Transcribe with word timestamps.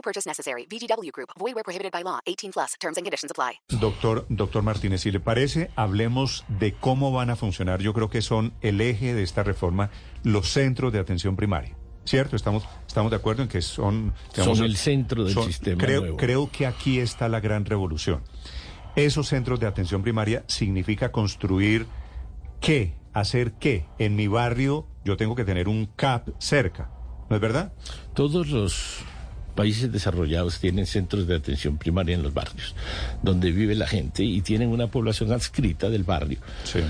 No 0.00 0.02
purchase 0.02 0.26
necessary. 0.26 0.66
VGW 0.66 1.10
Group. 1.12 1.28
Void 1.38 1.54
where 1.54 1.62
prohibited 1.62 1.92
by 1.92 2.02
law. 2.02 2.20
18 2.26 2.52
plus. 2.52 2.74
Terms 2.80 2.96
and 2.96 3.04
conditions 3.04 3.30
apply. 3.30 3.60
Doctor, 3.78 4.24
doctor 4.30 4.62
Martínez, 4.62 5.02
si 5.02 5.10
le 5.10 5.20
parece, 5.20 5.70
hablemos 5.76 6.44
de 6.48 6.72
cómo 6.72 7.12
van 7.12 7.28
a 7.28 7.36
funcionar. 7.36 7.80
Yo 7.82 7.92
creo 7.92 8.08
que 8.08 8.22
son 8.22 8.54
el 8.62 8.80
eje 8.80 9.12
de 9.12 9.22
esta 9.22 9.42
reforma 9.42 9.90
los 10.22 10.48
centros 10.48 10.90
de 10.94 11.00
atención 11.00 11.36
primaria. 11.36 11.76
¿Cierto? 12.06 12.34
Estamos, 12.34 12.66
estamos 12.86 13.10
de 13.10 13.16
acuerdo 13.18 13.42
en 13.42 13.48
que 13.50 13.60
son... 13.60 14.14
Son 14.34 14.64
el 14.64 14.76
centro 14.78 15.22
del 15.24 15.34
son- 15.34 15.44
sistema 15.44 15.84
Creo, 15.84 16.00
nuevo. 16.00 16.16
creo 16.16 16.50
que 16.50 16.66
aquí 16.66 16.98
está 16.98 17.28
la 17.28 17.40
gran 17.40 17.66
revolución. 17.66 18.22
Esos 18.96 19.28
centros 19.28 19.60
de 19.60 19.66
atención 19.66 20.00
primaria 20.02 20.42
significa 20.48 21.12
construir 21.12 21.86
qué, 22.60 22.96
hacer 23.12 23.52
qué. 23.52 23.84
En 23.98 24.16
mi 24.16 24.28
barrio 24.28 24.86
yo 25.04 25.18
tengo 25.18 25.34
que 25.36 25.44
tener 25.44 25.68
un 25.68 25.84
CAP 25.94 26.30
cerca. 26.38 26.90
¿No 27.28 27.36
es 27.36 27.42
verdad? 27.42 27.74
Todos 28.14 28.48
los 28.48 29.04
países 29.50 29.90
desarrollados 29.92 30.58
tienen 30.58 30.86
centros 30.86 31.26
de 31.26 31.36
atención 31.36 31.76
primaria 31.78 32.14
en 32.14 32.22
los 32.22 32.32
barrios, 32.34 32.74
donde 33.22 33.52
vive 33.52 33.74
la 33.74 33.86
gente 33.86 34.22
y 34.24 34.40
tienen 34.40 34.68
una 34.70 34.86
población 34.88 35.32
adscrita 35.32 35.88
del 35.90 36.04
barrio. 36.04 36.38
Sí. 36.64 36.78
Eh, 36.78 36.82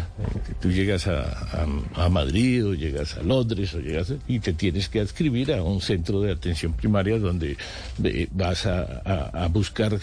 Tú 0.61 0.71
llegas 0.71 1.07
a, 1.07 1.21
a- 1.23 2.05
a 2.05 2.09
Madrid 2.09 2.67
o 2.67 2.75
llegas 2.75 3.17
a 3.17 3.23
Londres 3.23 3.75
o 3.75 3.81
llegas 3.81 4.11
a- 4.11 4.17
y 4.29 4.39
te 4.41 4.53
tienes 4.53 4.89
que 4.89 5.01
adscribir 5.01 5.53
a 5.53 5.63
un 5.63 5.81
centro 5.81 6.21
de 6.21 6.33
atención 6.33 6.73
primaria 6.75 7.19
donde 7.19 7.57
eh, 8.05 8.29
vas 8.33 8.67
a, 8.67 9.49
buscar 9.51 9.99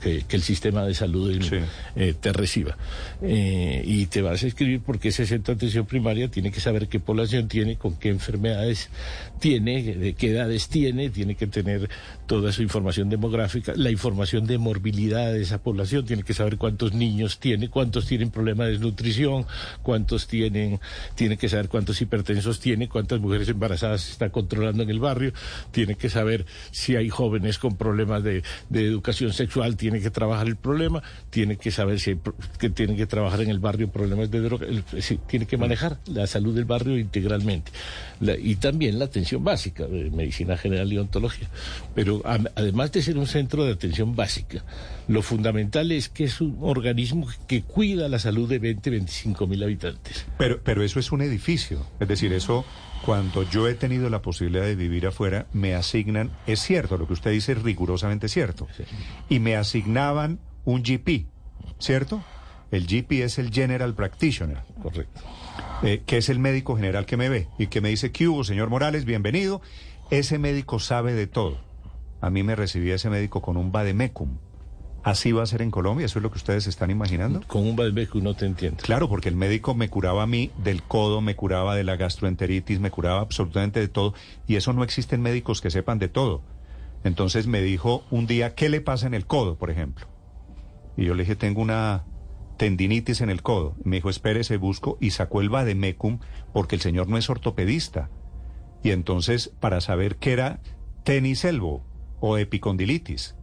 que, 0.00 0.24
que 0.28 0.36
el 0.36 0.42
sistema 0.42 0.84
de 0.84 0.94
salud 0.94 1.30
Sí. 1.42 1.56
eh, 1.96 2.14
te 2.20 2.32
reciba. 2.32 2.76
Eh, 3.22 3.82
y 3.86 4.06
te 4.06 4.20
vas 4.22 4.42
a 4.42 4.46
escribir 4.46 4.80
porque 4.80 5.08
ese 5.08 5.26
centro 5.26 5.54
de 5.54 5.58
atención 5.58 5.86
primaria 5.86 6.28
tiene 6.28 6.50
que 6.50 6.60
saber 6.60 6.88
qué 6.88 6.98
población 7.00 7.48
tiene, 7.48 7.76
con 7.76 7.96
qué 7.96 8.08
enfermedades 8.08 8.88
tiene, 9.38 9.82
de 9.82 10.14
qué 10.14 10.30
edades 10.30 10.68
tiene, 10.68 11.10
tiene 11.10 11.34
que 11.34 11.46
tener 11.46 11.88
toda 12.26 12.52
su 12.52 12.62
información 12.62 13.08
demográfica, 13.08 13.72
la 13.74 13.90
información 13.90 14.46
de 14.46 14.56
morbilidad 14.56 15.32
de 15.32 15.42
esa 15.42 15.62
población, 15.62 16.04
tiene 16.04 16.22
que 16.22 16.32
saber 16.32 16.58
cuántos 16.58 16.92
niños 16.92 17.40
tiene, 17.40 17.68
cuántos 17.68 18.06
tienen 18.06 18.30
problemas 18.30 18.66
de 18.66 18.72
desnutrición, 18.74 19.46
cuántos 19.82 20.28
tienen, 20.28 20.78
tiene 21.16 21.36
que 21.36 21.48
saber 21.48 21.68
cuántos 21.68 22.00
hipertensos 22.00 22.60
tiene, 22.60 22.88
cuántas 22.88 23.20
mujeres 23.20 23.48
embarazadas 23.48 24.02
se 24.02 24.12
está 24.12 24.30
controlando 24.30 24.82
en 24.82 24.90
el 24.90 25.00
barrio, 25.00 25.32
tiene 25.72 25.96
que 25.96 26.08
saber 26.08 26.46
si 26.70 26.96
hay 26.96 27.08
jóvenes 27.08 27.58
con 27.58 27.76
problemas 27.76 28.22
de, 28.22 28.42
educación 28.70 29.32
sexual, 29.32 29.76
tiene 29.76 30.00
que 30.00 30.10
trabajar 30.10 30.46
el 30.46 30.56
problema, 30.56 31.02
tiene 31.30 31.56
que 31.56 31.70
saber 31.70 32.00
si 32.00 32.10
hay 32.10 32.20
que 32.58 32.70
tiene 32.70 32.96
que 32.96 33.06
trabajar 33.06 33.40
en 33.40 33.50
el 33.50 33.58
barrio 33.58 33.90
problemas 33.90 34.30
de 34.30 34.40
droga, 34.40 34.66
tiene 35.26 35.46
que 35.46 35.56
manejar 35.56 35.98
la 36.06 36.26
salud 36.26 36.54
del 36.54 36.64
barrio 36.64 36.98
integralmente. 36.98 37.72
Y 38.42 38.56
también 38.56 38.98
la 38.98 39.06
atención 39.06 39.42
básica 39.42 39.86
de 39.86 40.10
medicina 40.10 40.56
general 40.56 40.92
y 40.92 40.98
ontología. 40.98 41.48
Pero 42.00 42.22
además 42.24 42.92
de 42.92 43.02
ser 43.02 43.18
un 43.18 43.26
centro 43.26 43.62
de 43.66 43.72
atención 43.72 44.16
básica, 44.16 44.64
lo 45.06 45.20
fundamental 45.20 45.92
es 45.92 46.08
que 46.08 46.24
es 46.24 46.40
un 46.40 46.56
organismo 46.62 47.28
que 47.46 47.60
cuida 47.60 48.08
la 48.08 48.18
salud 48.18 48.48
de 48.48 48.58
20, 48.58 48.88
25 48.88 49.46
mil 49.46 49.62
habitantes. 49.62 50.24
Pero, 50.38 50.62
pero 50.64 50.82
eso 50.82 50.98
es 50.98 51.12
un 51.12 51.20
edificio. 51.20 51.86
Es 52.00 52.08
decir, 52.08 52.32
eso, 52.32 52.64
cuando 53.04 53.42
yo 53.42 53.68
he 53.68 53.74
tenido 53.74 54.08
la 54.08 54.22
posibilidad 54.22 54.64
de 54.64 54.76
vivir 54.76 55.06
afuera, 55.06 55.44
me 55.52 55.74
asignan, 55.74 56.30
es 56.46 56.60
cierto, 56.60 56.96
lo 56.96 57.06
que 57.06 57.12
usted 57.12 57.32
dice 57.32 57.52
es 57.52 57.62
rigurosamente 57.62 58.30
cierto. 58.30 58.66
Y 59.28 59.38
me 59.38 59.56
asignaban 59.56 60.38
un 60.64 60.82
GP, 60.82 61.26
¿cierto? 61.80 62.24
El 62.70 62.86
GP 62.86 63.12
es 63.24 63.38
el 63.38 63.52
General 63.52 63.92
Practitioner, 63.94 64.62
Correcto. 64.82 65.20
eh, 65.82 66.00
que 66.06 66.16
es 66.16 66.30
el 66.30 66.38
médico 66.38 66.76
general 66.76 67.04
que 67.04 67.18
me 67.18 67.28
ve 67.28 67.48
y 67.58 67.66
que 67.66 67.82
me 67.82 67.90
dice, 67.90 68.10
¿qué 68.10 68.26
hubo, 68.26 68.42
señor 68.42 68.70
Morales? 68.70 69.04
Bienvenido. 69.04 69.60
Ese 70.10 70.38
médico 70.38 70.78
sabe 70.78 71.12
de 71.12 71.26
todo. 71.26 71.68
A 72.20 72.30
mí 72.30 72.42
me 72.42 72.54
recibía 72.54 72.94
ese 72.94 73.10
médico 73.10 73.40
con 73.40 73.56
un 73.56 73.72
vademecum. 73.72 74.38
¿Así 75.02 75.32
va 75.32 75.42
a 75.42 75.46
ser 75.46 75.62
en 75.62 75.70
Colombia? 75.70 76.04
¿Eso 76.04 76.18
es 76.18 76.22
lo 76.22 76.30
que 76.30 76.36
ustedes 76.36 76.66
están 76.66 76.90
imaginando? 76.90 77.40
Con 77.46 77.66
un 77.66 77.74
Balbeco 77.74 78.18
no 78.20 78.34
te 78.34 78.44
entiende. 78.44 78.82
Claro, 78.82 79.08
porque 79.08 79.30
el 79.30 79.36
médico 79.36 79.74
me 79.74 79.88
curaba 79.88 80.24
a 80.24 80.26
mí 80.26 80.50
del 80.62 80.82
codo, 80.82 81.22
me 81.22 81.36
curaba 81.36 81.74
de 81.74 81.84
la 81.84 81.96
gastroenteritis, 81.96 82.80
me 82.80 82.90
curaba 82.90 83.20
absolutamente 83.20 83.80
de 83.80 83.88
todo, 83.88 84.12
y 84.46 84.56
eso 84.56 84.74
no 84.74 84.84
existen 84.84 85.22
médicos 85.22 85.62
que 85.62 85.70
sepan 85.70 85.98
de 85.98 86.08
todo. 86.08 86.42
Entonces 87.02 87.46
me 87.46 87.62
dijo 87.62 88.04
un 88.10 88.26
día, 88.26 88.54
¿qué 88.54 88.68
le 88.68 88.82
pasa 88.82 89.06
en 89.06 89.14
el 89.14 89.24
codo, 89.24 89.56
por 89.56 89.70
ejemplo? 89.70 90.06
Y 90.98 91.06
yo 91.06 91.14
le 91.14 91.22
dije, 91.22 91.34
tengo 91.34 91.62
una 91.62 92.04
tendinitis 92.58 93.22
en 93.22 93.30
el 93.30 93.40
codo. 93.40 93.76
Me 93.84 93.96
dijo, 93.96 94.10
espérese, 94.10 94.58
busco, 94.58 94.98
y 95.00 95.12
sacó 95.12 95.40
el 95.40 95.48
vademecum, 95.48 96.18
porque 96.52 96.74
el 96.76 96.82
señor 96.82 97.08
no 97.08 97.16
es 97.16 97.30
ortopedista. 97.30 98.10
Y 98.82 98.90
entonces, 98.90 99.48
para 99.60 99.80
saber 99.80 100.16
qué 100.16 100.32
era 100.32 100.60
tenis 101.04 101.46
elbow 101.46 101.84
o 102.20 102.38
epicondilitis. 102.38 103.34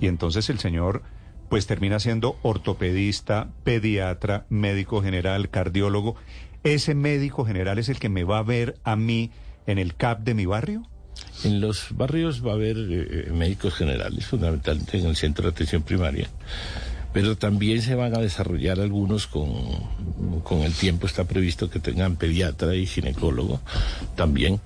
Y 0.00 0.06
entonces 0.06 0.48
el 0.50 0.58
señor 0.58 1.02
pues 1.48 1.66
termina 1.66 2.00
siendo 2.00 2.38
ortopedista, 2.40 3.50
pediatra, 3.62 4.46
médico 4.48 5.02
general, 5.02 5.50
cardiólogo. 5.50 6.16
¿Ese 6.64 6.94
médico 6.94 7.44
general 7.44 7.78
es 7.78 7.90
el 7.90 7.98
que 7.98 8.08
me 8.08 8.24
va 8.24 8.38
a 8.38 8.42
ver 8.42 8.76
a 8.84 8.96
mí 8.96 9.30
en 9.66 9.78
el 9.78 9.94
CAP 9.94 10.20
de 10.20 10.32
mi 10.32 10.46
barrio? 10.46 10.88
En 11.44 11.60
los 11.60 11.88
barrios 11.90 12.42
va 12.42 12.52
a 12.52 12.54
haber 12.54 12.76
eh, 12.78 13.30
médicos 13.32 13.74
generales, 13.74 14.26
fundamentalmente 14.26 14.98
en 14.98 15.06
el 15.06 15.16
centro 15.16 15.44
de 15.44 15.50
atención 15.50 15.82
primaria, 15.82 16.28
pero 17.12 17.36
también 17.36 17.82
se 17.82 17.96
van 17.96 18.14
a 18.14 18.20
desarrollar 18.20 18.80
algunos 18.80 19.26
con, 19.26 19.52
con 20.44 20.60
el 20.60 20.72
tiempo, 20.72 21.06
está 21.06 21.24
previsto 21.24 21.68
que 21.68 21.80
tengan 21.80 22.16
pediatra 22.16 22.74
y 22.74 22.86
ginecólogo 22.86 23.60
también. 24.16 24.60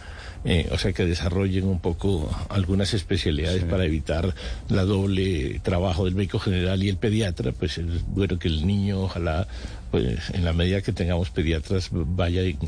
Eh, 0.49 0.69
o 0.71 0.79
sea, 0.79 0.93
que 0.93 1.05
desarrollen 1.05 1.67
un 1.67 1.81
poco 1.81 2.31
algunas 2.49 2.95
especialidades 2.95 3.65
para 3.65 3.85
evitar 3.85 4.33
la 4.69 4.85
doble 4.85 5.59
trabajo 5.65 6.05
del 6.05 6.15
médico 6.15 6.39
general 6.39 6.85
y 6.85 6.89
el 6.89 6.99
pediatra. 6.99 7.51
Pues 7.51 7.79
es 7.79 8.07
bueno 8.07 8.39
que 8.39 8.47
el 8.47 8.65
niño, 8.65 9.01
ojalá, 9.01 9.49
pues 9.97 10.29
en 10.35 10.45
la 10.45 10.53
medida 10.53 10.83
que 10.83 10.93
tengamos 10.93 11.31
pediatras, 11.31 11.89
vaya 11.91 12.43
in- 12.43 12.59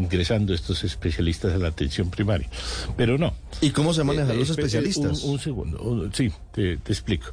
ingresando 0.00 0.52
estos 0.52 0.82
especialistas 0.82 1.52
a 1.52 1.58
la 1.58 1.68
atención 1.68 2.10
primaria. 2.10 2.48
Pero 2.96 3.18
no. 3.18 3.34
¿Y 3.60 3.70
cómo 3.70 3.94
se 3.94 4.02
manejan 4.02 4.32
Eh, 4.32 4.34
los 4.40 4.48
eh, 4.48 4.52
especialistas? 4.52 5.22
Un, 5.22 5.30
un 5.34 5.38
segundo, 5.38 5.80
un- 5.80 6.12
sí, 6.12 6.32
te, 6.52 6.78
te 6.78 6.92
explico. 6.92 7.26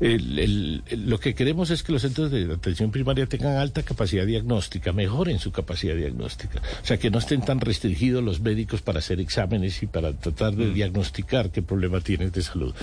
El- 0.00 0.38
el- 0.38 0.82
el- 0.86 1.08
lo 1.08 1.18
que 1.18 1.34
queremos 1.34 1.70
es 1.70 1.82
que 1.82 1.92
los 1.92 2.02
centros 2.02 2.30
de 2.30 2.52
atención 2.52 2.90
primaria 2.90 3.24
tengan 3.26 3.56
alta 3.56 3.82
capacidad 3.82 4.26
diagnóstica, 4.26 4.92
mejoren 4.92 5.38
su 5.38 5.50
capacidad 5.50 5.94
diagnóstica. 5.96 6.60
O 6.82 6.86
sea, 6.86 6.98
que 6.98 7.10
no 7.10 7.18
estén 7.20 7.40
tan 7.40 7.58
restringidos 7.60 8.22
los 8.22 8.40
médicos 8.40 8.82
para 8.82 8.98
hacer 8.98 9.18
exámenes 9.18 9.82
y 9.82 9.86
para 9.86 10.12
tratar 10.12 10.52
Mm. 10.52 10.58
de 10.58 10.70
diagnosticar 10.74 11.50
qué 11.50 11.62
problema 11.62 12.02
tienes 12.02 12.32
de 12.34 12.42
salud. 12.42 12.74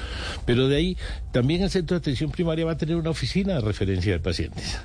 Pero 0.48 0.68
de 0.68 0.78
ahí, 0.78 0.98
también 1.32 1.62
el 1.62 1.70
centro 1.70 1.94
de 1.96 2.00
atención 2.00 2.32
primaria 2.32 2.66
va 2.66 2.72
a 2.72 2.78
tener 2.78 2.96
una 2.96 3.12
oficina 3.12 3.54
de 3.54 3.62
referencia 3.62 4.14
de 4.14 4.20
pacientes 4.20 4.78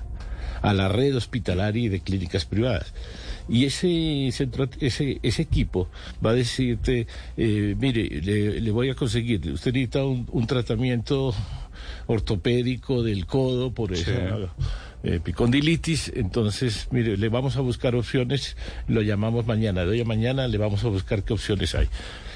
a 0.62 0.72
la 0.72 0.88
red 0.88 1.16
hospitalaria 1.16 1.84
y 1.84 1.88
de 1.88 2.00
clínicas 2.00 2.44
privadas. 2.44 2.92
Y 3.48 3.64
ese 3.64 4.30
centro, 4.32 4.68
ese, 4.80 5.18
ese 5.22 5.42
equipo 5.42 5.88
va 6.24 6.30
a 6.30 6.34
decirte, 6.34 7.06
eh, 7.36 7.74
mire, 7.78 8.08
le, 8.22 8.60
le 8.60 8.70
voy 8.70 8.88
a 8.88 8.94
conseguir, 8.94 9.40
usted 9.50 9.72
necesita 9.72 10.04
un, 10.04 10.28
un 10.30 10.46
tratamiento 10.46 11.34
ortopédico 12.06 13.02
del 13.02 13.26
codo 13.26 13.72
por 13.72 13.92
esa 13.92 14.12
eh, 14.12 14.48
epicondilitis, 15.02 16.12
entonces, 16.14 16.88
mire, 16.92 17.16
le 17.16 17.28
vamos 17.28 17.56
a 17.56 17.60
buscar 17.60 17.94
opciones, 17.96 18.56
lo 18.86 19.02
llamamos 19.02 19.46
mañana, 19.46 19.84
de 19.84 19.90
hoy 19.90 20.00
a 20.00 20.04
mañana 20.04 20.46
le 20.46 20.58
vamos 20.58 20.84
a 20.84 20.88
buscar 20.88 21.24
qué 21.24 21.32
opciones 21.32 21.74
hay. 21.74 21.88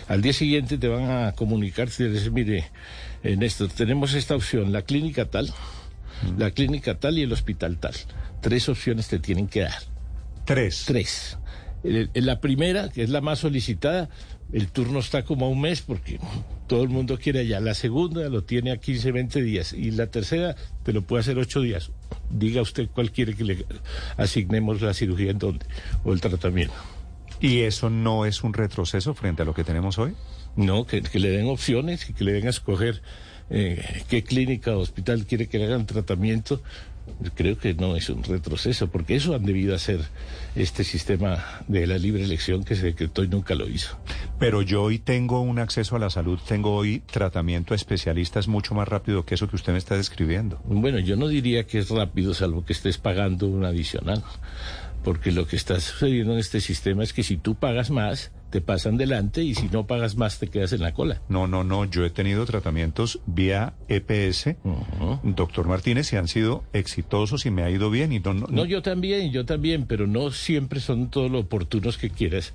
Al 0.09 0.23
día 0.23 0.33
siguiente 0.33 0.79
te 0.79 0.89
van 0.89 1.11
a 1.11 1.33
comunicar, 1.33 1.89
te 1.89 2.09
dicen, 2.09 2.35
mire, 2.35 2.65
eh, 3.23 3.37
Néstor, 3.37 3.69
tenemos 3.69 4.15
esta 4.15 4.35
opción, 4.35 4.73
la 4.73 4.83
clínica 4.83 5.27
tal, 5.27 5.53
la 6.37 6.51
clínica 6.51 6.99
tal 6.99 7.19
y 7.19 7.23
el 7.23 7.33
hospital 7.33 7.79
tal. 7.79 7.95
Tres 8.41 8.69
opciones 8.69 9.09
te 9.09 9.19
tienen 9.19 9.49
que 9.49 9.61
dar. 9.61 9.83
Tres. 10.45 10.85
Tres. 10.87 11.39
La 11.83 12.41
primera, 12.41 12.89
que 12.89 13.03
es 13.03 13.11
la 13.11 13.21
más 13.21 13.41
solicitada, 13.41 14.09
el 14.53 14.69
turno 14.69 15.01
está 15.01 15.25
como 15.25 15.47
a 15.47 15.49
un 15.49 15.61
mes 15.61 15.83
porque 15.83 16.19
todo 16.67 16.83
el 16.83 16.89
mundo 16.89 17.19
quiere 17.19 17.41
allá. 17.41 17.61
La 17.61 17.75
segunda 17.75 18.29
lo 18.29 18.45
tiene 18.45 18.73
a 18.73 18.77
15, 18.79 19.13
20 19.13 19.43
días. 19.43 19.73
Y 19.73 19.91
la 19.91 20.09
tercera 20.09 20.57
te 20.83 20.93
lo 20.93 21.03
puede 21.03 21.21
hacer 21.21 21.39
ocho 21.39 21.61
días. 21.61 21.91
Diga 22.31 22.63
usted 22.63 22.89
cuál 22.93 23.11
quiere 23.11 23.35
que 23.35 23.45
le 23.45 23.67
asignemos 24.17 24.81
la 24.81 24.95
cirugía 24.95 25.31
en 25.31 25.39
dónde 25.39 25.67
o 26.05 26.13
el 26.13 26.21
tratamiento. 26.21 26.75
¿Y 27.41 27.61
eso 27.61 27.91
no 27.91 28.25
es 28.25 28.43
un 28.43 28.55
retroceso 28.55 29.15
frente 29.15 29.43
a 29.43 29.45
lo 29.45 29.55
que 29.55 29.65
tenemos 29.65 29.99
hoy? 29.99 30.15
No, 30.57 30.87
que, 30.87 31.03
que 31.03 31.19
le 31.19 31.29
den 31.29 31.49
opciones 31.49 32.09
y 32.09 32.15
que 32.15 32.25
le 32.25 32.33
den 32.33 32.47
a 32.47 32.51
escoger 32.51 33.03
eh, 33.51 34.05
qué 34.09 34.25
clínica 34.25 34.77
o 34.77 34.81
hospital 34.81 35.27
quiere 35.27 35.49
que 35.49 35.59
le 35.59 35.67
hagan 35.67 35.87
tratamiento, 35.87 36.61
creo 37.35 37.59
que 37.59 37.75
no 37.75 37.97
es 37.97 38.11
un 38.11 38.23
retroceso, 38.23 38.89
porque 38.89 39.17
eso 39.17 39.35
han 39.35 39.45
debido 39.45 39.75
hacer 39.75 40.01
este 40.55 40.85
sistema 40.85 41.45
de 41.69 41.87
la 41.87 41.99
libre 41.99 42.25
elección 42.25 42.65
que 42.65 42.77
se 42.77 42.87
decretó 42.87 43.25
y 43.25 43.29
nunca 43.29 43.55
lo 43.55 43.69
hizo. 43.69 43.99
Pero 44.39 44.63
yo 44.63 44.83
hoy 44.83 44.99
tengo 44.99 45.41
un 45.41 45.59
acceso 45.59 45.97
a 45.97 45.99
la 45.99 46.11
salud, 46.11 46.39
tengo 46.47 46.75
hoy 46.75 47.01
tratamiento 47.01 47.75
a 47.75 47.77
especialistas 47.77 48.49
mucho 48.49 48.75
más 48.75 48.89
rápido 48.89 49.25
que 49.25 49.35
eso 49.35 49.49
que 49.49 49.57
usted 49.57 49.73
me 49.73 49.79
está 49.79 49.97
describiendo. 49.97 50.61
Bueno, 50.65 50.99
yo 50.99 51.17
no 51.17 51.29
diría 51.29 51.67
que 51.67 51.79
es 51.79 51.91
rápido, 51.91 52.35
salvo 52.35 52.65
que 52.65 52.73
estés 52.73 52.99
pagando 52.99 53.47
un 53.47 53.65
adicional, 53.65 54.23
porque 55.05 55.31
lo 55.33 55.47
que 55.47 55.57
está 55.57 55.79
sucediendo 55.81 56.33
en 56.33 56.39
este 56.39 56.61
sistema 56.61 57.03
es 57.03 57.13
que 57.13 57.23
si 57.23 57.37
tú 57.37 57.55
pagas 57.55 57.91
más, 57.91 58.33
te 58.57 58.63
pasan 58.63 58.97
delante 58.97 59.43
y 59.43 59.55
si 59.55 59.69
no 59.69 59.87
pagas 59.87 60.17
más 60.17 60.39
te 60.39 60.49
quedas 60.49 60.73
en 60.73 60.81
la 60.81 60.95
cola. 60.95 61.21
No, 61.29 61.47
no, 61.47 61.63
no, 61.63 61.85
yo 61.85 62.07
he 62.07 62.11
tenido 62.11 62.47
tratamientos 62.47 63.21
vía 63.27 63.75
EPS, 63.91 64.57
doctor 65.25 65.67
Martínez, 65.67 66.11
y 66.15 66.17
han 66.17 66.27
sido 66.27 66.65
exitosos 66.73 67.45
y 67.45 67.51
me 67.51 67.65
ha 67.65 67.69
ido 67.69 67.91
bien. 67.91 68.15
Y 68.15 68.21
no, 68.21 68.33
no, 68.33 68.65
yo 68.65 68.81
también, 68.81 69.31
yo 69.31 69.45
también, 69.45 69.85
pero 69.85 70.07
no 70.07 70.31
siempre 70.31 70.81
son 70.81 71.11
todos 71.11 71.31
lo 71.31 71.41
oportunos 71.41 71.99
que 71.99 72.09
quieras, 72.09 72.55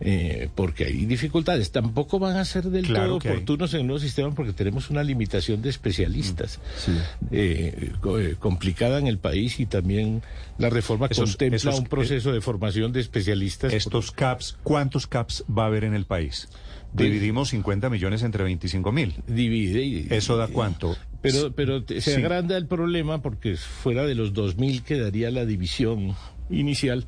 eh, 0.00 0.48
porque 0.54 0.86
hay 0.86 1.04
dificultades. 1.04 1.70
Tampoco 1.70 2.18
van 2.18 2.38
a 2.38 2.46
ser 2.46 2.64
del 2.70 2.86
todo 2.86 3.16
oportunos 3.16 3.74
en 3.74 3.80
el 3.80 3.86
nuevo 3.88 4.00
sistema 4.00 4.34
porque 4.34 4.54
tenemos 4.54 4.88
una 4.88 5.04
limitación 5.04 5.60
de 5.60 5.68
especialistas 5.68 6.60
mm, 6.86 6.92
eh, 7.30 7.90
eh, 8.18 8.36
complicada 8.38 8.98
en 8.98 9.06
el 9.06 9.18
país 9.18 9.60
y 9.60 9.66
también 9.66 10.22
la 10.56 10.70
reforma 10.70 11.10
contempla 11.10 11.74
un 11.74 11.84
proceso 11.84 12.32
de 12.32 12.40
formación 12.40 12.94
de 12.94 13.00
especialistas. 13.00 13.72
Estos 13.74 14.12
CAPS, 14.12 14.56
¿cuántos 14.62 15.06
CAPS 15.06 15.41
va 15.46 15.64
a 15.64 15.66
haber 15.66 15.84
en 15.84 15.94
el 15.94 16.04
país? 16.04 16.48
Pues 16.94 17.08
Dividimos 17.08 17.48
50 17.50 17.88
millones 17.88 18.22
entre 18.22 18.44
25 18.44 18.92
mil. 18.92 19.14
Divide. 19.26 20.14
¿Eso 20.14 20.36
da 20.36 20.48
cuánto? 20.48 20.94
Pero, 21.22 21.52
pero 21.52 21.82
se 21.86 22.16
agranda 22.16 22.56
el 22.56 22.66
problema 22.66 23.22
porque 23.22 23.56
fuera 23.56 24.04
de 24.04 24.14
los 24.14 24.34
2.000 24.34 24.82
quedaría 24.82 25.30
la 25.30 25.46
división 25.46 26.14
inicial. 26.50 27.06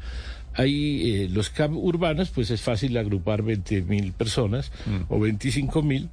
Hay 0.54 1.24
eh, 1.24 1.28
los 1.28 1.50
CAP 1.50 1.72
urbanos, 1.72 2.30
pues 2.30 2.50
es 2.50 2.62
fácil 2.62 2.96
agrupar 2.96 3.42
20.000 3.42 4.12
personas 4.12 4.72
mm. 4.86 5.12
o 5.12 5.18
25.000 5.18 6.08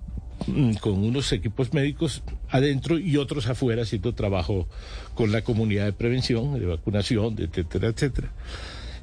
mm, 0.48 0.74
con 0.82 0.94
unos 1.04 1.32
equipos 1.32 1.74
médicos 1.74 2.24
adentro 2.50 3.00
y 3.00 3.18
otros 3.18 3.48
afuera 3.48 3.84
haciendo 3.84 4.14
trabajo 4.14 4.68
con 5.14 5.32
la 5.32 5.44
comunidad 5.44 5.86
de 5.86 5.94
prevención, 5.94 6.60
de 6.60 6.66
vacunación, 6.66 7.36
etcétera, 7.38 7.88
etcétera. 7.88 8.34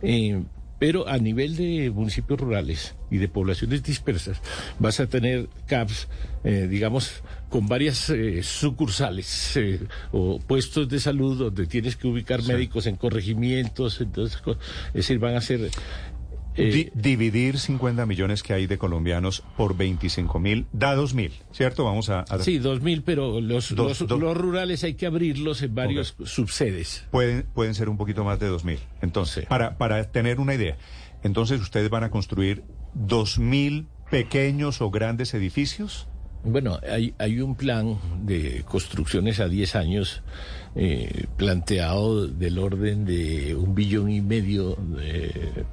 Eh, 0.03 0.43
pero 0.79 1.09
a 1.09 1.19
nivel 1.19 1.57
de 1.57 1.91
municipios 1.91 2.41
rurales 2.41 2.95
y 3.11 3.19
de 3.19 3.29
poblaciones 3.29 3.83
dispersas, 3.83 4.41
vas 4.79 5.01
a 5.01 5.07
tener 5.07 5.49
CAPS, 5.67 6.09
eh, 6.45 6.69
digamos, 6.71 7.23
con 7.49 7.67
varias 7.67 8.11
eh, 8.11 8.43
sucursales 8.43 9.57
eh, 9.57 9.81
o 10.13 10.39
puestos 10.39 10.89
de 10.89 11.01
salud 11.01 11.39
donde 11.39 11.67
tienes 11.67 11.97
que 11.97 12.07
ubicar 12.07 12.43
médicos 12.45 12.87
en 12.87 12.97
corregimientos, 12.97 14.01
entonces, 14.01 14.41
es 14.89 14.93
decir, 14.93 15.19
van 15.19 15.35
a 15.35 15.41
ser 15.41 15.71
eh, 16.59 16.91
dividir 16.95 17.59
50 17.59 18.05
millones 18.07 18.43
que 18.43 18.53
hay 18.53 18.67
de 18.67 18.79
colombianos 18.79 19.43
por 19.57 19.77
25 19.77 20.39
mil 20.39 20.67
da 20.73 20.95
2 20.95 21.15
mil, 21.15 21.33
¿cierto? 21.53 21.85
Vamos 21.85 22.11
a, 22.11 22.25
Sí, 22.41 22.59
2 22.59 22.83
mil, 22.83 23.03
pero 23.03 23.41
los, 23.41 23.71
los, 23.71 24.01
rurales 24.37 24.85
hay 24.85 24.95
que 24.95 25.07
abrirlos 25.07 25.63
en 25.63 25.75
varios 25.75 26.17
subsedes. 26.25 27.07
Pueden, 27.11 27.47
pueden 27.55 27.75
ser 27.75 27.89
un 27.89 27.97
poquito 27.97 28.25
más 28.25 28.39
de 28.39 28.49
2 28.49 28.65
mil. 28.65 28.79
Entonces, 29.01 29.47
para, 29.47 29.79
para 29.79 30.03
tener 30.11 30.41
una 30.41 30.55
idea, 30.55 30.77
entonces 31.23 31.61
ustedes 31.61 31.91
van 31.91 32.05
a 32.05 32.11
construir 32.11 32.65
2 32.95 33.39
mil 33.39 33.87
pequeños 34.11 34.81
o 34.81 34.91
grandes 34.91 35.35
edificios. 35.35 36.09
Bueno, 36.45 36.79
hay, 36.89 37.15
hay 37.19 37.41
un 37.41 37.57
plan 37.57 37.99
de 38.23 38.65
construcciones 38.67 39.41
a 39.41 39.49
10 39.49 39.75
años 39.77 40.23
eh, 40.75 41.27
planteado 41.37 42.27
del 42.29 42.59
orden 42.59 43.05
de 43.05 43.55
un 43.55 43.75
billón 43.75 44.11
y 44.11 44.21
medio 44.21 44.77
de, 44.77 45.65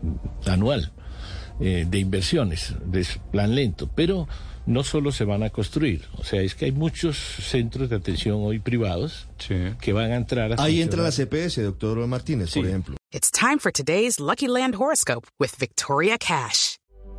anual 0.46 0.92
eh, 1.60 1.86
de 1.88 2.00
inversiones, 2.00 2.76
de 2.86 3.06
plan 3.32 3.54
lento, 3.54 3.90
pero 3.94 4.28
no 4.66 4.84
solo 4.84 5.12
se 5.12 5.24
van 5.24 5.44
a 5.44 5.52
construir, 5.52 6.06
o 6.18 6.24
sea, 6.24 6.42
es 6.42 6.56
que 6.56 6.66
hay 6.66 6.72
muchos 6.72 7.18
centros 7.18 7.90
de 7.90 7.98
atención 7.98 8.38
hoy 8.42 8.60
privados 8.60 9.28
que 9.80 9.94
van 9.94 10.12
a 10.12 10.16
entrar 10.16 10.54
a 10.54 10.64
Ahí 10.64 10.82
entra 10.82 11.04
la 11.04 11.12
CPS, 11.12 11.62
doctor 11.62 12.06
Martínez, 12.08 12.52
por 12.54 12.66
ejemplo. 12.66 12.98
It's 13.12 13.30
time 13.30 13.60
for 13.60 13.72
today's 13.72 14.20
Lucky 14.20 14.48
Land 14.48 14.76
horoscope 14.76 15.28
with 15.40 15.56
Victoria 15.60 16.18
Cash. 16.18 16.78